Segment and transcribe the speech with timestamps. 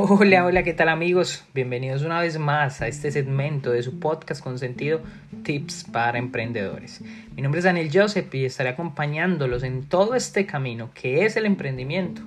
[0.00, 1.44] Hola, hola, ¿qué tal amigos?
[1.52, 5.00] Bienvenidos una vez más a este segmento de su podcast con sentido
[5.42, 7.02] Tips para Emprendedores.
[7.34, 11.46] Mi nombre es Daniel Joseph y estaré acompañándolos en todo este camino que es el
[11.46, 12.22] emprendimiento.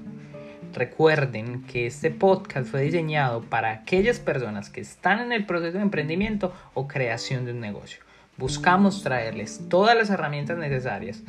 [0.73, 5.83] Recuerden que este podcast fue diseñado para aquellas personas que están en el proceso de
[5.83, 8.03] emprendimiento o creación de un negocio.
[8.35, 11.23] Buscamos traerles todas las herramientas necesarias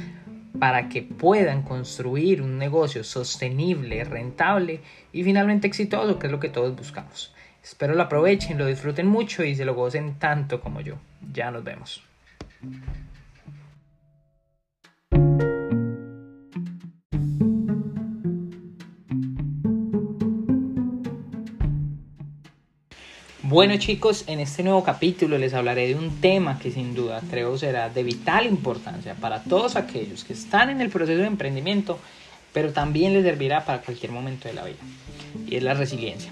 [0.62, 4.80] para que puedan construir un negocio sostenible, rentable
[5.12, 7.34] y finalmente exitoso, que es lo que todos buscamos.
[7.60, 10.98] Espero lo aprovechen, lo disfruten mucho y se lo gocen tanto como yo.
[11.32, 12.04] Ya nos vemos.
[23.44, 27.58] Bueno chicos, en este nuevo capítulo les hablaré de un tema que sin duda creo
[27.58, 31.98] será de vital importancia para todos aquellos que están en el proceso de emprendimiento,
[32.52, 34.78] pero también les servirá para cualquier momento de la vida,
[35.48, 36.30] y es la resiliencia.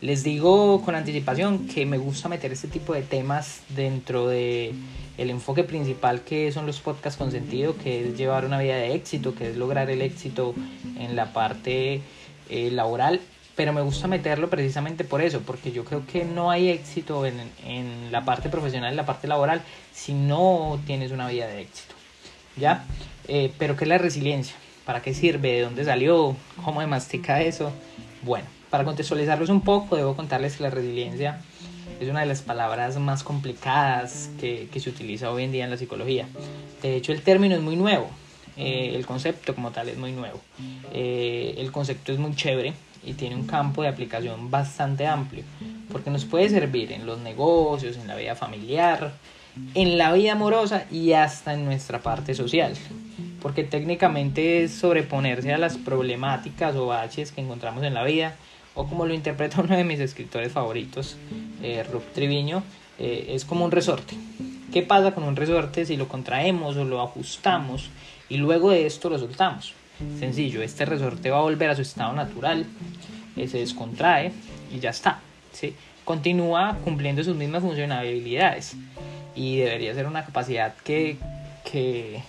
[0.00, 4.74] Les digo con anticipación que me gusta meter este tipo de temas dentro de
[5.16, 8.94] el enfoque principal que son los podcasts con sentido, que es llevar una vida de
[8.94, 10.56] éxito, que es lograr el éxito
[10.98, 12.00] en la parte
[12.50, 13.20] eh, laboral
[13.58, 17.40] pero me gusta meterlo precisamente por eso, porque yo creo que no hay éxito en,
[17.66, 21.96] en, la parte profesional, en la parte laboral, si no tienes una vida de éxito.
[22.56, 22.84] ¿Ya?
[23.26, 24.54] Eh, pero ¿qué es la resiliencia?
[24.86, 25.54] ¿Para qué sirve?
[25.54, 26.36] ¿De dónde salió?
[26.64, 27.72] ¿Cómo se mastica eso?
[28.22, 31.40] Bueno, para contextualizarlos un poco, debo contarles que la resiliencia
[31.98, 35.70] es una de las palabras más complicadas que, que se utiliza hoy en día en
[35.70, 36.28] la psicología.
[36.80, 38.08] De hecho, el término es muy nuevo.
[38.60, 40.40] Eh, el concepto como tal es muy nuevo.
[40.92, 45.44] Eh, el concepto es muy chévere, y tiene un campo de aplicación bastante amplio,
[45.90, 49.12] porque nos puede servir en los negocios, en la vida familiar,
[49.74, 52.74] en la vida amorosa y hasta en nuestra parte social,
[53.40, 58.36] porque técnicamente es sobreponerse a las problemáticas o baches que encontramos en la vida,
[58.74, 61.16] o como lo interpreta uno de mis escritores favoritos,
[61.62, 62.62] eh, Rob Triviño,
[62.98, 64.14] eh, es como un resorte.
[64.72, 67.90] ¿Qué pasa con un resorte si lo contraemos o lo ajustamos
[68.28, 69.72] y luego de esto lo soltamos?
[70.18, 72.66] Sencillo, este resorte va a volver a su estado natural,
[73.36, 74.32] eh, se descontrae
[74.72, 75.20] y ya está.
[75.52, 75.74] ¿sí?
[76.04, 78.76] Continúa cumpliendo sus mismas funcionalidades
[79.34, 81.16] y debería ser una capacidad que,
[81.70, 82.22] que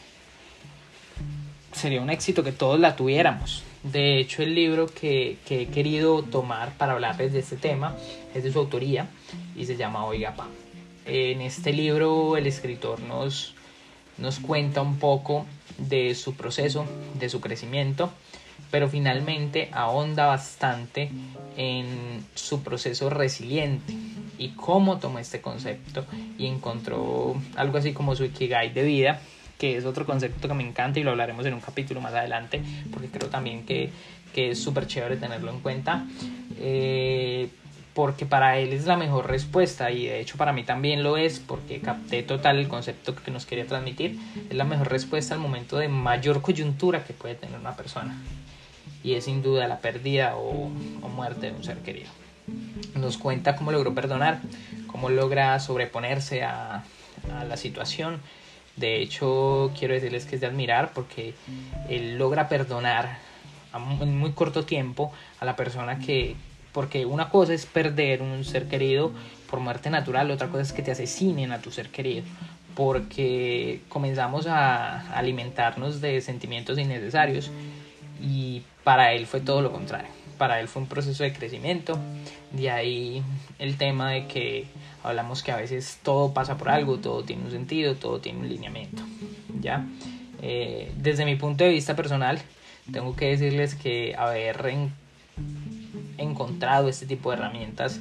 [1.71, 3.63] sería un éxito que todos la tuviéramos.
[3.83, 7.95] De hecho, el libro que, que, he querido tomar para hablarles de este tema
[8.33, 9.07] es de su autoría
[9.55, 10.47] y se llama Oiga Pa.
[11.05, 13.55] En este libro el escritor nos,
[14.19, 15.45] nos cuenta un poco
[15.77, 16.85] de su proceso,
[17.19, 18.11] de su crecimiento,
[18.71, 21.09] pero finalmente ahonda bastante
[21.57, 23.93] en su proceso resiliente
[24.37, 26.05] y cómo tomó este concepto
[26.37, 29.21] y encontró algo así como su ikigai de vida,
[29.57, 32.61] que es otro concepto que me encanta y lo hablaremos en un capítulo más adelante,
[32.91, 33.89] porque creo también que,
[34.33, 36.05] que es súper chévere tenerlo en cuenta.
[36.57, 37.49] Eh,
[37.93, 41.39] porque para él es la mejor respuesta y de hecho para mí también lo es
[41.39, 44.17] porque capté total el concepto que nos quería transmitir.
[44.49, 48.15] Es la mejor respuesta al momento de mayor coyuntura que puede tener una persona
[49.03, 50.69] y es sin duda la pérdida o,
[51.15, 52.09] muerte de un ser querido.
[52.95, 54.39] Nos cuenta cómo logró perdonar,
[54.87, 56.83] cómo logra sobreponerse a,
[57.33, 58.21] a la situación.
[58.75, 61.33] De hecho, quiero decirles que es de admirar porque
[61.89, 63.17] él logra perdonar
[63.73, 66.35] en muy corto tiempo a la persona que,
[66.79, 69.11] porque una cosa es perder un ser querido
[69.49, 72.23] por muerte natural, otra cosa es que te asesinen a tu ser querido,
[72.73, 77.51] porque comenzamos a alimentarnos de sentimientos innecesarios
[78.21, 80.07] y para él fue todo lo contrario.
[80.37, 81.99] Para él fue un proceso de crecimiento,
[82.51, 83.23] de ahí
[83.59, 84.67] el tema de que
[85.03, 88.47] hablamos que a veces todo pasa por algo, todo tiene un sentido, todo tiene un
[88.47, 89.03] lineamiento.
[89.59, 89.85] ¿ya?
[90.41, 92.39] Eh, desde mi punto de vista personal,
[92.89, 94.63] tengo que decirles que haber
[96.21, 97.99] encontrado este tipo de herramientas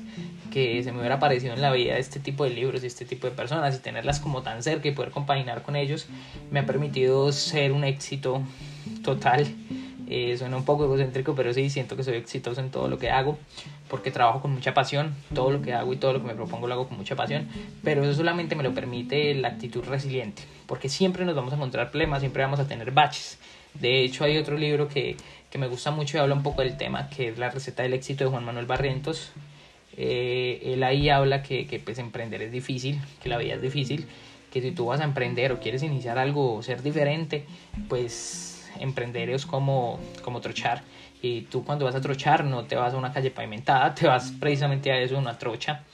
[0.51, 3.27] que se me hubiera parecido en la vida este tipo de libros y este tipo
[3.27, 6.07] de personas y tenerlas como tan cerca y poder compaginar con ellos
[6.51, 8.43] me ha permitido ser un éxito
[9.03, 9.47] total.
[10.11, 13.11] Eh, suena un poco egocéntrico, pero sí siento que soy exitoso en todo lo que
[13.11, 13.37] hago
[13.89, 16.67] porque trabajo con mucha pasión, todo lo que hago y todo lo que me propongo
[16.67, 17.49] lo hago con mucha pasión,
[17.83, 21.91] pero eso solamente me lo permite la actitud resiliente, porque siempre nos vamos a encontrar
[21.91, 23.39] problemas, siempre vamos a tener baches.
[23.81, 25.17] De hecho, hay otro libro que,
[25.51, 27.95] que me gusta mucho y habla un poco del tema, que es la receta del
[27.95, 29.31] éxito de Juan Manuel Barrientos.
[29.97, 34.07] Eh, él ahí habla que, que, pues emprender es difícil, que la vida es difícil,
[34.53, 37.45] que si tú vas a emprender o quieres iniciar algo o ser diferente,
[37.89, 40.83] pues emprender es como, como trochar.
[41.21, 44.33] Y tú cuando vas a trochar no te vas a una calle pavimentada, te vas
[44.39, 45.85] precisamente a eso, una trocha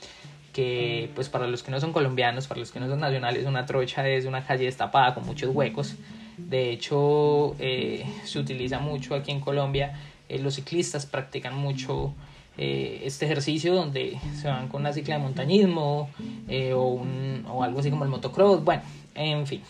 [0.52, 3.66] que pues para los que no son colombianos, para los que no son nacionales, una
[3.66, 5.96] trocha es una calle destapada con muchos huecos
[6.36, 9.98] de hecho, eh, se utiliza mucho aquí en Colombia.
[10.28, 12.14] Eh, los ciclistas practican mucho
[12.58, 16.10] eh, este ejercicio donde se van con una cicla de montañismo
[16.74, 18.82] o, un, o, algo así como el motocross, bueno,
[19.14, 19.62] en fin.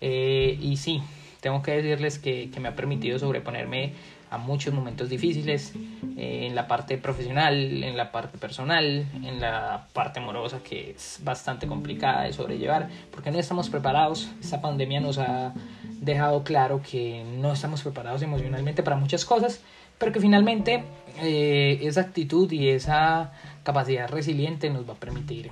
[0.00, 1.02] Y sí,
[1.40, 3.92] tengo que decirles que, que, me ha permitido sobreponerme
[4.30, 5.72] a muchos momentos difíciles
[6.16, 11.66] en la parte profesional, en la parte personal, en la parte amorosa que es bastante
[11.66, 14.30] complicada de sobrellevar porque no estamos preparados.
[14.40, 15.52] Esta pandemia nos ha
[16.00, 19.60] dejado claro que no estamos preparados emocionalmente para muchas cosas,
[19.98, 20.84] pero que finalmente
[21.22, 23.32] eh, esa actitud y esa
[23.64, 25.50] capacidad resiliente nos va a permitir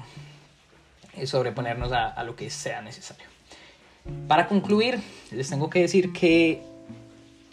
[1.17, 3.27] eh, sobreponernos a, a, lo que sea necesario.
[4.29, 5.01] Para concluir,
[5.33, 6.63] les tengo que decir que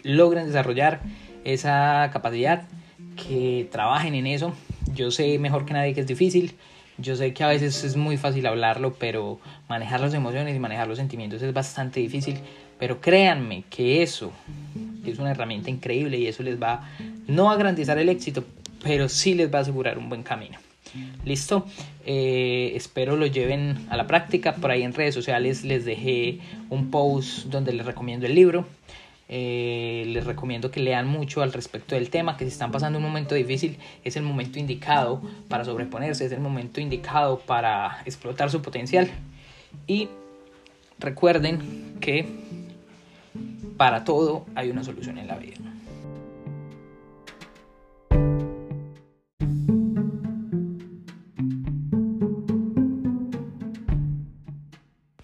[0.05, 1.01] logren desarrollar
[1.43, 2.67] esa capacidad,
[3.15, 4.53] que trabajen en eso.
[4.93, 6.53] Yo sé mejor que nadie que es difícil.
[6.97, 10.87] Yo sé que a veces es muy fácil hablarlo, pero manejar las emociones y manejar
[10.87, 12.39] los sentimientos es bastante difícil.
[12.79, 14.31] Pero créanme que eso
[15.05, 16.89] es una herramienta increíble y eso les va
[17.27, 18.43] no a garantizar el éxito,
[18.83, 20.57] pero sí les va a asegurar un buen camino.
[21.25, 21.65] Listo,
[22.05, 24.55] eh, espero lo lleven a la práctica.
[24.55, 28.65] Por ahí en redes sociales les dejé un post donde les recomiendo el libro.
[29.27, 33.03] Eh, les recomiendo que lean mucho al respecto del tema, que si están pasando un
[33.03, 38.61] momento difícil es el momento indicado para sobreponerse, es el momento indicado para explotar su
[38.61, 39.09] potencial.
[39.87, 40.09] Y
[40.99, 42.27] recuerden que
[43.77, 45.74] para todo hay una solución en la vida.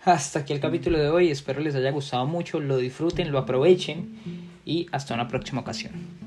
[0.04, 4.18] Hasta aquí el capítulo de hoy, espero les haya gustado mucho, lo disfruten, lo aprovechen
[4.66, 6.21] y hasta una próxima ocasión.